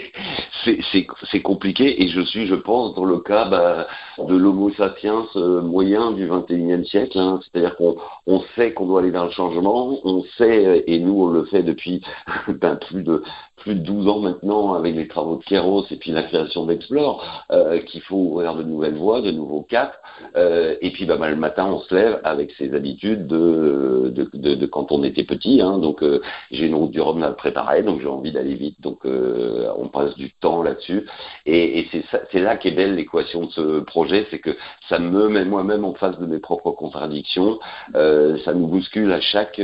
[0.65, 3.87] c'est compliqué et je suis, je pense, dans le cas bah,
[4.19, 7.19] de l'Homo sapiens euh, moyen du 21e siècle.
[7.19, 11.25] Hein, C'est-à-dire qu'on on sait qu'on doit aller vers le changement, on sait, et nous
[11.25, 12.03] on le fait depuis
[12.49, 13.23] ben, plus de
[13.63, 17.45] plus de 12 ans maintenant avec les travaux de Kéros et puis la création d'Explore,
[17.51, 19.97] euh, qu'il faut ouvrir de nouvelles voies, de nouveaux caps.
[20.37, 24.67] Euh, et puis bah, bah, le matin, on se lève avec ses habitudes de, de,
[24.67, 25.61] quand on était petit.
[25.61, 26.21] Hein, donc euh,
[26.51, 28.81] j'ai une route du Rhum à préparer, donc j'ai envie d'aller vite.
[28.81, 31.07] Donc on passe du temps là-dessus.
[31.47, 31.89] Et, et
[32.31, 34.57] c'est là qu'est belle l'équation de ce projet, c'est que
[34.89, 37.59] ça me met moi-même en face de mes propres contradictions.
[37.95, 39.61] Ça nous bouscule à chaque,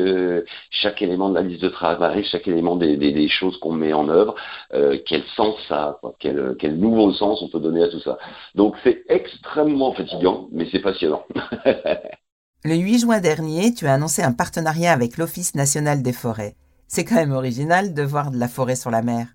[0.70, 4.34] chaque élément de la liste de travail, chaque élément des choses qu'on met en œuvre,
[4.74, 8.18] euh, quel sens ça quel, quel nouveau sens on peut donner à tout ça.
[8.54, 11.24] Donc c'est extrêmement fatigant, mais c'est passionnant.
[12.64, 16.56] Le 8 juin dernier, tu as annoncé un partenariat avec l'Office national des forêts.
[16.88, 19.28] C'est quand même original de voir de la forêt sur la mer.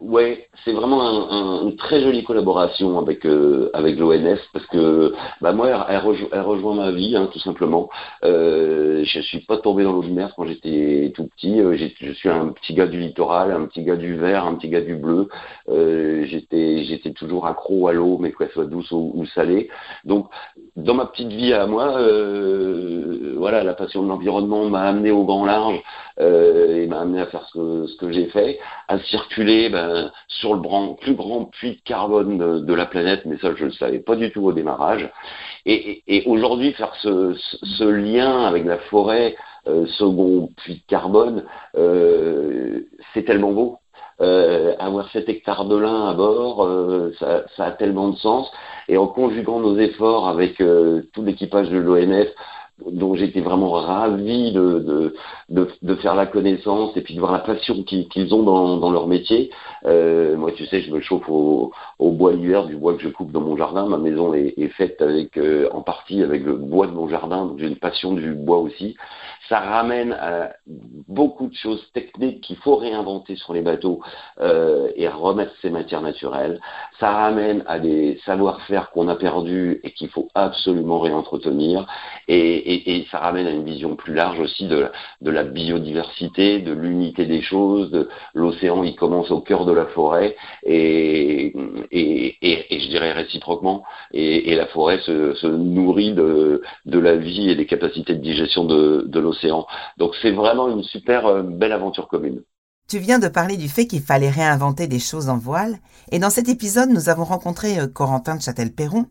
[0.00, 5.12] Ouais, c'est vraiment un, un, une très jolie collaboration avec euh, avec l'ONF parce que
[5.40, 7.90] bah moi elle, rejoint, ma vie hein, tout simplement.
[8.22, 11.60] Euh, je suis pas tombé dans mer quand j'étais tout petit.
[11.60, 14.68] Euh, je suis un petit gars du littoral, un petit gars du vert, un petit
[14.68, 15.28] gars du bleu.
[15.68, 19.68] Euh, j'étais j'étais toujours accro à l'eau, mais qu'elle soit douce ou, salée.
[20.04, 20.28] Donc
[20.76, 25.24] dans ma petite vie à moi, euh, voilà, la passion de l'environnement m'a amené au
[25.24, 25.80] grand large
[26.20, 29.68] euh, et m'a amené à faire ce que ce que j'ai fait, à circuler.
[29.68, 33.64] Ben, sur le plus grand puits de carbone de, de, la planète, mais ça je
[33.64, 35.10] ne le savais pas du tout au démarrage.
[35.66, 40.86] Et, et, et aujourd'hui faire ce, ce, lien avec la forêt, euh, second puits de
[40.86, 41.44] carbone,
[41.76, 43.78] euh, c'est tellement beau.
[44.20, 48.50] Euh, avoir 7 hectares de lin à bord, euh, ça, ça, a tellement de sens.
[48.88, 52.28] Et en conjuguant nos efforts avec tout l'équipage de l'ONF,
[52.86, 55.12] dont j'étais vraiment ravi de,
[55.48, 58.90] de, de, faire la connaissance et puis de voir la passion qu'ils ont dans, dans,
[58.90, 59.50] leur métier.
[59.84, 63.08] Euh, moi, tu sais, je me chauffe au, au bois l'hiver, du bois que je
[63.08, 63.86] coupe dans mon jardin.
[63.86, 67.46] Ma maison est, est faite avec, euh, en partie avec le bois de mon jardin,
[67.46, 68.96] donc j'ai une passion du bois aussi.
[69.48, 70.52] Ça ramène à
[71.08, 74.00] beaucoup de choses techniques qu'il faut réinventer sur les bateaux
[74.40, 76.60] euh, et remettre ces matières naturelles.
[77.00, 81.86] Ça ramène à des savoir-faire qu'on a perdus et qu'il faut absolument réentretenir.
[82.28, 84.88] Et, et, et, ça ramène à une vision plus large aussi de,
[85.22, 87.90] de la biodiversité, de l'unité des choses.
[87.90, 91.52] De, l'océan, il commence au cœur de la forêt et,
[91.90, 93.84] et, et je dirais réciproquement.
[94.12, 98.64] Et, la forêt se, se nourrit de, de, la vie et des capacités de digestion
[98.64, 99.66] de, de l'océan.
[99.96, 102.42] Donc c'est vraiment une super euh, belle aventure commune.
[102.88, 105.76] Tu viens de parler du fait qu'il fallait réinventer des choses en voile,
[106.10, 109.06] et dans cet épisode, nous avons rencontré euh, Corentin de Châtel-Perron,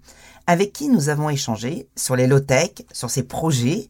[0.48, 3.90] avec qui nous avons échangé sur les low-tech, sur ses projets.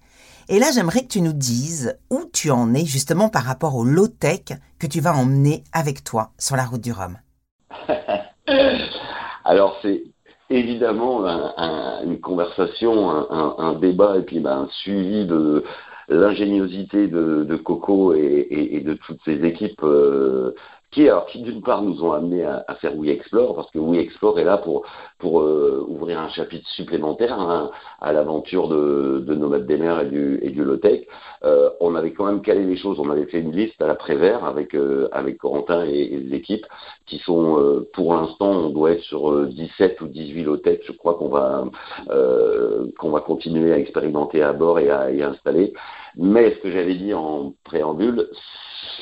[0.49, 3.85] Et là, j'aimerais que tu nous dises où tu en es justement par rapport aux
[3.85, 7.17] low-tech que tu vas emmener avec toi sur la route du Rhum.
[9.45, 10.03] Alors, c'est
[10.49, 11.25] évidemment
[12.03, 15.63] une conversation, un, débat et puis ben, un suivi de
[16.09, 20.53] l'ingéniosité de, Coco et, de toutes ses équipes euh,
[20.97, 23.99] qui, alors, qui d'une part nous ont amené à, faire We Explore, parce que We
[23.99, 24.83] Explore est là pour,
[25.19, 27.69] pour euh, ouvrir un chapitre supplémentaire hein,
[28.01, 30.63] à l'aventure de, de Nomad des mers et du, et du.
[31.43, 33.93] Euh, on avait quand même calé les choses, on avait fait une liste à la
[33.93, 36.65] Prévert avec, euh, avec Corentin et, et, les équipes,
[37.05, 41.13] qui sont, euh, pour l'instant, on doit être sur 17 ou 18 low-tech, je crois
[41.13, 41.65] qu'on va,
[42.97, 45.73] qu'on va continuer à expérimenter à bord et à y installer.
[46.15, 48.27] Mais ce que j'avais dit en préambule,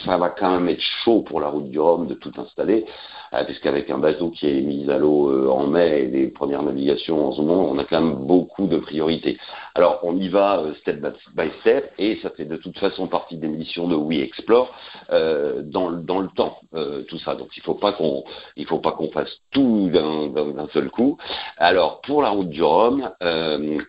[0.04, 2.86] ça va quand même être chaud pour la route du Rhum de tout installer,
[3.34, 6.64] euh, puisqu'avec un bateau qui est mis à l'eau euh, en mai et les premières
[6.64, 9.38] navigations en ce moment, on a quand même beaucoup de priorités.
[9.74, 11.02] Alors on y va euh, step
[11.36, 14.74] by step et ça fait de toute façon partie des missions de We Explore
[15.12, 17.36] euh, dans, dans le temps, euh, tout ça.
[17.36, 18.24] Donc il faut pas qu'on
[18.56, 21.18] il faut pas qu'on fasse tout d'un seul coup.
[21.58, 23.10] Alors pour la route du Rhum,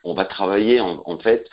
[0.05, 1.49] on va travailler en, en fait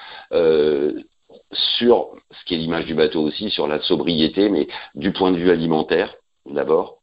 [1.51, 5.37] sur ce qui est l'image du bateau aussi, sur la sobriété, mais du point de
[5.37, 6.15] vue alimentaire
[6.45, 6.99] d'abord.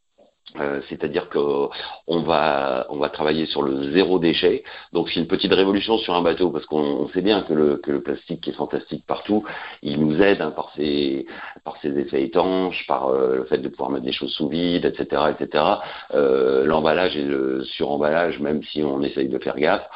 [0.59, 4.65] Euh, c'est-à-dire qu'on va on va travailler sur le zéro déchet.
[4.93, 7.93] Donc c'est une petite révolution sur un bateau parce qu'on sait bien que le, que
[7.93, 9.45] le plastique est fantastique partout,
[9.83, 11.27] il nous aide hein, par ses
[11.65, 14.85] par ses effets étanches, par euh, le fait de pouvoir mettre des choses sous vide,
[14.87, 15.65] etc., etc.
[16.15, 19.89] Euh, L'emballage et le suremballage, même si on essaye de faire gaffe,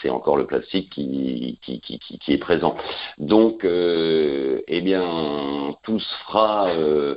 [0.00, 2.76] c'est encore le plastique qui, qui, qui, qui est présent.
[3.18, 7.16] Donc, euh, eh bien, tout se fera euh,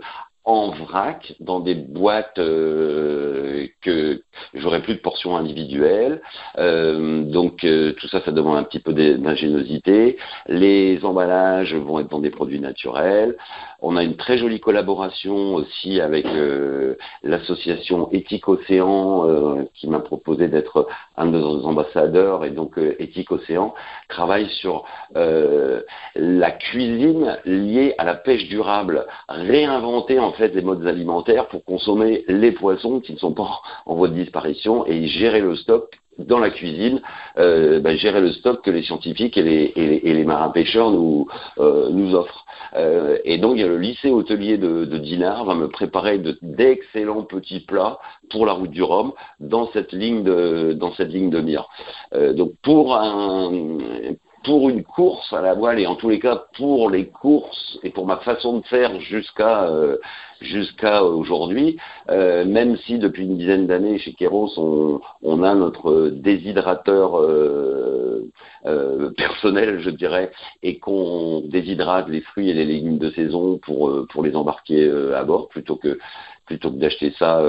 [0.49, 4.23] en vrac dans des boîtes euh, que
[4.55, 6.21] j'aurai plus de portions individuelles.
[6.57, 10.17] Euh, donc euh, tout ça, ça demande un petit peu d'ingéniosité.
[10.47, 13.37] Les emballages vont être dans des produits naturels.
[13.81, 16.25] On a une très jolie collaboration aussi avec
[17.23, 23.73] l'association Éthique Océan qui m'a proposé d'être un de nos ambassadeurs et donc Éthique Océan
[24.09, 24.83] travaille sur
[25.15, 32.23] la cuisine liée à la pêche durable, réinventer en fait des modes alimentaires pour consommer
[32.27, 36.39] les poissons qui ne sont pas en voie de disparition et gérer le stock dans
[36.39, 37.01] la cuisine,
[37.37, 41.27] euh, bah, gérer le stock que les scientifiques et les, et les, marins pêcheurs nous,
[41.59, 42.45] euh, nous offrent.
[42.75, 46.19] Euh, et donc, il y a le lycée hôtelier de, de Dinard va me préparer
[46.41, 47.99] d'excellents petits plats
[48.29, 51.69] pour la route du Rhum dans cette ligne de, dans cette ligne de mire.
[52.35, 53.51] donc, pour un,
[54.43, 57.89] pour une course à la voile et en tous les cas pour les courses et
[57.89, 59.97] pour ma façon de faire jusqu'à euh,
[60.41, 61.77] jusqu'à aujourd'hui,
[62.09, 68.29] euh, même si depuis une dizaine d'années chez Keros on, on, a notre déshydrateur euh,
[69.17, 70.31] personnel, je dirais,
[70.63, 75.23] et qu'on déshydrate les fruits et les légumes de saison pour pour les embarquer à
[75.23, 75.99] bord plutôt que
[76.45, 77.41] plutôt que d'acheter ça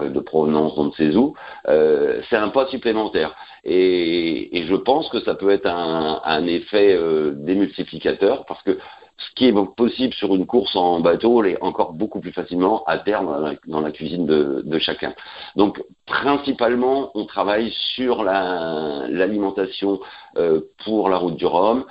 [0.00, 1.34] de provenance on ne sait où,
[1.68, 3.34] euh, c'est un pas supplémentaire.
[3.64, 8.78] Et, et, je pense que ça peut être un, un effet euh, démultiplicateur parce que
[9.20, 12.98] ce qui est possible sur une course en bateau l'est encore beaucoup plus facilement à
[12.98, 15.12] terme dans la, cuisine de, de, chacun.
[15.56, 20.00] Donc principalement, on travaille sur l'alimentation
[20.38, 21.84] euh, pour la route du Rhum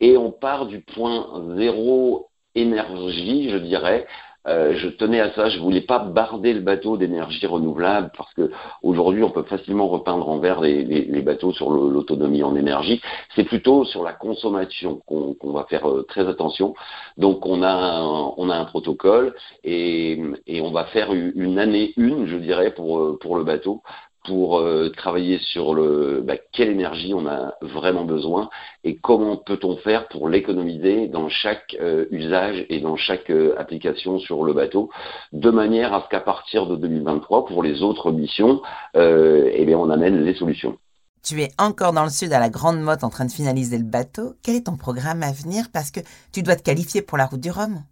[0.00, 4.06] et on part du point zéro énergie, je dirais,
[4.46, 8.50] euh, je tenais à ça, je voulais pas barder le bateau d'énergie renouvelable parce que
[8.82, 13.00] aujourd'hui on peut facilement repeindre en vert les, bateaux sur l'autonomie en énergie.
[13.34, 16.74] C'est plutôt sur la consommation qu'on va faire euh, très attention.
[17.16, 18.02] Donc on a un,
[18.36, 22.98] on a un protocole et, et on va faire une année une, je dirais, pour,
[22.98, 23.82] euh, pour le bateau
[24.24, 28.48] pour euh, travailler sur le bah, quelle énergie on a vraiment besoin
[28.82, 34.18] et comment peut-on faire pour l'économiser dans chaque euh, usage et dans chaque euh, application
[34.18, 34.90] sur le bateau,
[35.32, 38.62] de manière à ce qu'à partir de 2023, pour les autres missions,
[38.94, 40.76] eh bien, on amène les solutions.
[41.22, 43.84] Tu es encore dans le sud à la Grande Motte en train de finaliser le
[43.84, 44.34] bateau.
[44.42, 45.66] Quel est ton programme à venir?
[45.72, 46.00] Parce que
[46.32, 47.82] tu dois te qualifier pour la route du Rhum.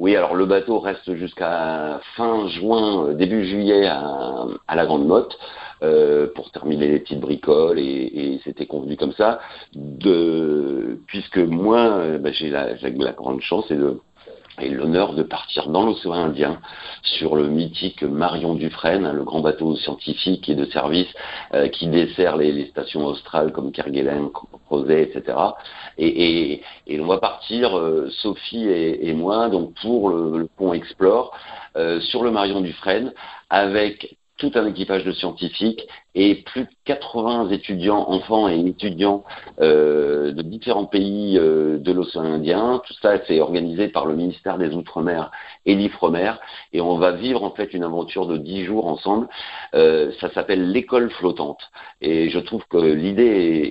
[0.00, 5.38] Oui, alors le bateau reste jusqu'à fin juin, début juillet à, à la Grande Motte.
[5.82, 9.40] Euh, pour terminer les petites bricoles et, et c'était convenu comme ça.
[9.74, 13.98] De, puisque moi, euh, bah, j'ai la, la, grande chance et de
[14.60, 16.60] et l'honneur de partir dans l'océan Indien
[17.02, 21.08] sur le mythique Marion Dufresne, hein, le grand bateau scientifique et de service
[21.54, 24.28] euh, qui dessert les, stations australes comme Kerguelen,
[24.66, 25.38] Crozet, etc.
[25.98, 30.46] Et, et, et, on va partir, euh, Sophie et, et, moi, donc pour le, le
[30.46, 31.32] pont Explore
[31.76, 33.12] euh, sur le Marion Dufresne
[33.48, 39.22] avec tout un équipage de scientifiques et plus de 80 étudiants, enfants et étudiants
[39.60, 42.82] euh, de différents pays euh, de l'océan Indien.
[42.86, 45.30] Tout ça, c'est organisé par le ministère des Outre-mer
[45.66, 46.32] et l'IFREMER.
[46.72, 49.28] Et on va vivre en fait une aventure de 10 jours ensemble.
[49.74, 51.60] Euh, ça s'appelle l'école flottante.
[52.00, 53.22] Et je trouve que l'idée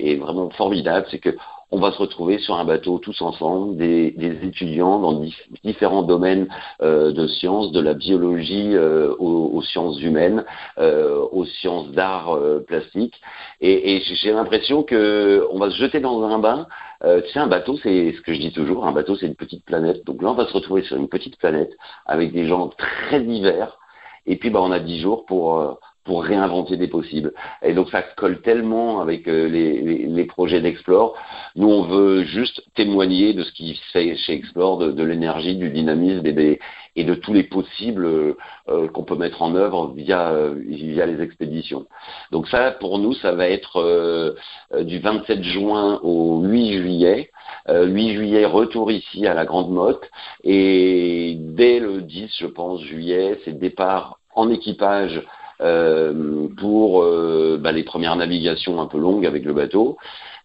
[0.03, 1.07] est, est vraiment formidable.
[1.09, 1.35] C'est que
[1.71, 5.23] on va se retrouver sur un bateau tous ensemble, des, étudiants dans
[5.63, 6.47] différents domaines
[6.81, 10.45] euh, de sciences, de la biologie euh, aux, sciences humaines,
[10.79, 13.19] euh, aux sciences d'art plastique.
[13.61, 16.67] Et, j'ai l'impression que on va se jeter dans un bain.
[17.03, 19.63] tu sais, un bateau, c'est ce que je dis toujours, un bateau, c'est une petite
[19.65, 20.05] planète.
[20.05, 21.71] Donc là, on va se retrouver sur une petite planète
[22.05, 23.77] avec des gens très divers.
[24.25, 25.79] Et puis, bah, on a dix jours pour
[26.09, 27.33] pour réinventer des possibles.
[27.61, 31.15] Et donc ça colle tellement avec euh, les, les, les, projets d'Explore.
[31.55, 35.55] Nous, on veut juste témoigner de ce qui se fait chez Explore, de, de l'énergie,
[35.55, 40.33] du dynamisme et, de tous les possibles euh, qu'on peut mettre en œuvre via,
[40.65, 41.85] via les expéditions.
[42.31, 44.33] Donc ça, pour nous, ça va être euh,
[44.81, 47.29] du 27 juin au 8 juillet.
[47.67, 50.09] 8 juillet, retour ici à la Grande Motte.
[50.43, 55.21] Et dès le 10, je pense, juillet, c'est départ en équipage euh,
[55.59, 59.97] pour euh, bah, les premières navigations un peu longues avec le bateau.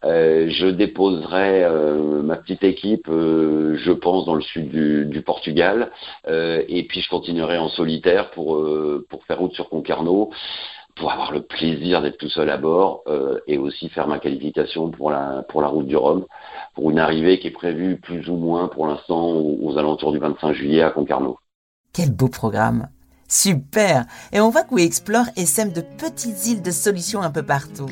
[0.05, 1.67] Euh, je déposerai
[2.23, 5.91] ma petite équipe, je pense, dans le sud du, Portugal,
[6.29, 8.63] et puis je continuerai en solitaire pour
[9.09, 10.31] pour faire route sur Concarneau,
[10.97, 13.05] pour avoir le plaisir d'être tout seul à bord,
[13.47, 16.27] et aussi faire ma qualification pour la pour la route du Rhum,
[16.75, 20.53] pour une arrivée qui est prévue plus ou moins pour l'instant aux alentours du 25
[20.53, 21.39] juillet à Concarneau.
[21.95, 22.89] Quel beau programme
[23.35, 27.89] Super Et on voit que Explore essaime de petites îles de solutions un peu partout.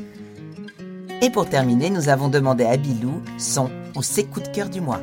[1.21, 4.81] Et pour terminer, nous avons demandé à Bilou son ou ses coups de cœur du
[4.81, 5.01] mois.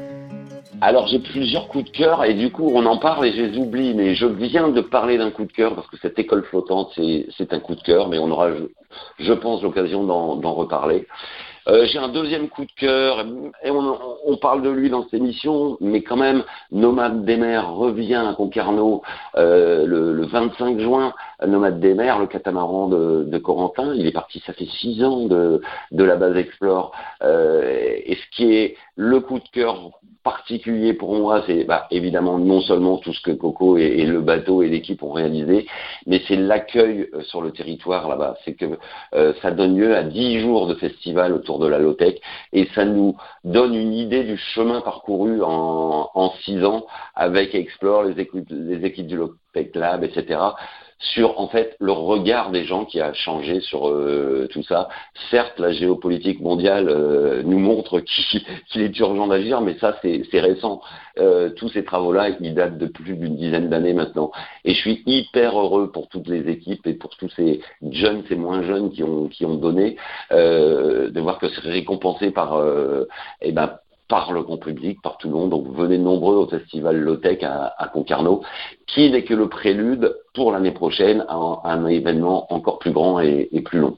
[0.79, 3.57] Alors j'ai plusieurs coups de cœur et du coup on en parle et je les
[3.57, 6.93] oublie, mais je viens de parler d'un coup de cœur parce que cette école flottante
[6.95, 8.51] c'est un coup de cœur, mais on aura,
[9.19, 11.05] je, pense, l'occasion d'en reparler.
[11.69, 13.23] Euh, j'ai un deuxième coup de cœur,
[13.63, 18.15] et on, parle de lui dans cette émission, mais quand même, Nomade des mers revient
[18.27, 19.03] à Concarneau
[19.35, 21.13] euh, le, 25 juin.
[21.45, 25.61] Nomade des mers, le catamaran de, Corentin, il est parti, ça fait six ans de,
[25.91, 26.91] de la base Explore.
[27.21, 27.61] Euh,
[28.03, 29.91] et ce qui est le coup de cœur
[30.29, 34.61] particulier pour moi, c'est bah, évidemment non seulement tout ce que Coco et, le bateau
[34.61, 35.65] et l'équipe ont réalisé,
[36.05, 38.35] mais c'est l'accueil euh, sur le territoire là-bas.
[38.45, 38.77] C'est que
[39.15, 42.21] euh, ça donne lieu à dix jours de festival autour de la Lotec
[42.53, 48.03] et ça nous donne une idée du chemin parcouru en, en six ans avec Explore,
[48.03, 50.37] les équipes, les équipes du Lotec Lab, etc
[50.99, 54.89] sur en fait le regard des gens qui a changé sur euh, tout ça.
[55.31, 57.99] Certes, la géopolitique mondiale euh, nous montre
[58.69, 60.81] qu'il est urgent d'agir, mais ça c'est récent.
[61.17, 64.31] Euh, tous ces travaux-là, ils datent de plus d'une dizaine d'années maintenant.
[64.65, 68.35] Et je suis hyper heureux pour toutes les équipes et pour tous ces jeunes, ces
[68.35, 69.97] moins jeunes qui ont qui ont donné,
[70.31, 72.61] de voir que c'est récompensé par
[73.41, 75.51] eh ben par le grand public, par tout le monde.
[75.51, 78.43] Donc venez nombreux au festival Lotec à, à Concarneau,
[78.87, 83.47] qui n'est que le prélude pour l'année prochaine à un, événement encore plus grand et,
[83.53, 83.97] et plus long.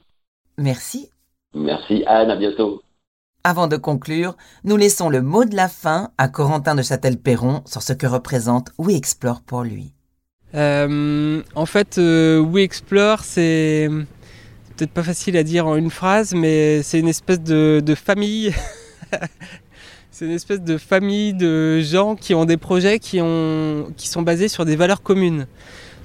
[0.58, 1.08] Merci.
[1.54, 2.82] Merci Anne, à bientôt.
[3.44, 7.82] Avant de conclure, nous laissons le mot de la fin à Corentin de Châtel-Perron sur
[7.82, 9.92] ce que représente We Explore pour lui.
[10.54, 13.88] Euh, en fait, euh, We Explore, c'est
[14.76, 18.52] peut-être pas facile à dire en une phrase, mais c'est une espèce de, de famille
[20.22, 24.22] C'est une espèce de famille de gens qui ont des projets qui, ont, qui sont
[24.22, 25.48] basés sur des valeurs communes.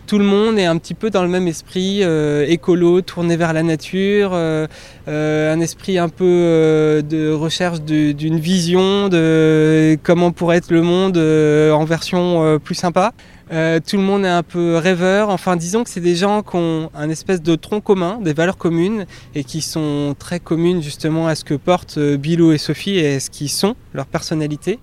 [0.07, 2.01] tout le monde est un petit peu dans le même esprit
[2.47, 10.31] écolo, tourné vers la nature, un esprit un peu de recherche d'une vision de comment
[10.31, 13.13] pourrait être le monde en version plus sympa.
[13.51, 15.29] Euh, tout le monde est un peu rêveur.
[15.29, 18.57] Enfin, disons que c'est des gens qui ont un espèce de tronc commun, des valeurs
[18.57, 22.97] communes, et qui sont très communes justement à ce que portent euh, Bilou et Sophie
[22.97, 24.79] et à ce qu'ils sont, leur personnalité.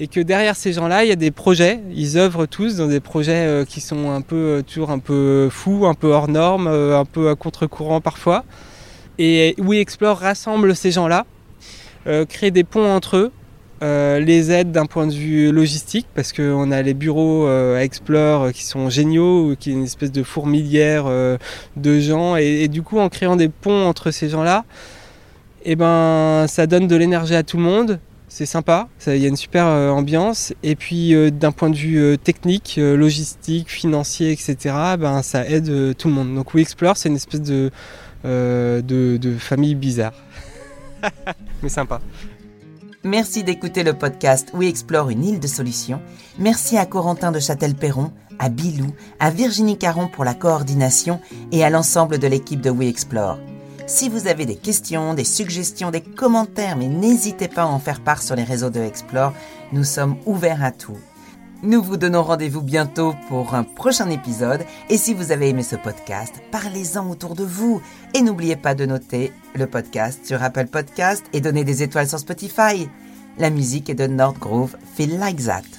[0.00, 1.80] Et que derrière ces gens-là, il y a des projets.
[1.92, 5.86] Ils œuvrent tous dans des projets euh, qui sont un peu toujours un peu fous,
[5.86, 8.44] un peu hors normes, un peu à contre-courant parfois.
[9.18, 11.26] Et We Explore rassemble ces gens-là,
[12.28, 13.32] crée des ponts entre eux,
[13.80, 17.84] euh, les aides d'un point de vue logistique, parce qu'on a les bureaux euh, à
[17.84, 21.04] Explore euh, qui sont géniaux, qui est une espèce de fourmilière
[21.76, 24.64] de gens, et, du coup en créant des ponts entre ces gens-là,
[25.64, 29.28] eh ben, ça donne de l'énergie à tout le monde, c'est sympa, il y a
[29.28, 34.56] une super ambiance, et puis d'un point de vue technique, logistique, financier, etc.,
[34.98, 36.34] ben, ça aide tout le monde.
[36.34, 37.70] Donc We Explore, c'est une espèce de,
[38.24, 40.14] de famille bizarre,
[41.62, 42.00] mais sympa.
[43.08, 46.02] Merci d'écouter le podcast We Explore une île de solutions.
[46.38, 48.88] Merci à Corentin de Châtel-Perron, à Bilou,
[49.18, 51.18] à Virginie Caron pour la coordination
[51.50, 53.38] et à l'ensemble de l'équipe de We Explore.
[53.86, 58.02] Si vous avez des questions, des suggestions, des commentaires, mais n'hésitez pas à en faire
[58.02, 59.32] part sur les réseaux de Explore,
[59.72, 60.98] nous sommes ouverts à tout.
[61.64, 65.74] Nous vous donnons rendez-vous bientôt pour un prochain épisode et si vous avez aimé ce
[65.74, 67.82] podcast, parlez-en autour de vous
[68.14, 72.20] et n'oubliez pas de noter le podcast sur Apple Podcast et donner des étoiles sur
[72.20, 72.88] Spotify.
[73.38, 75.77] La musique est de Nordgrove Feel Like That.